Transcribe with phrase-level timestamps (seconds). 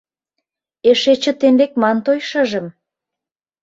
[0.89, 2.65] Эше чытен лекман той шыжым